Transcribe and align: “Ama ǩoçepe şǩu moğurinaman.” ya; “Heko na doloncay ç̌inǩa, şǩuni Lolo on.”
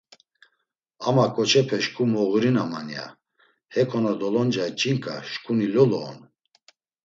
“Ama 1.07 1.25
ǩoçepe 1.35 1.77
şǩu 1.83 2.03
moğurinaman.” 2.11 2.87
ya; 2.95 3.05
“Heko 3.73 3.97
na 4.03 4.13
doloncay 4.19 4.71
ç̌inǩa, 4.79 5.15
şǩuni 5.31 5.67
Lolo 5.73 5.99
on.” 6.09 6.17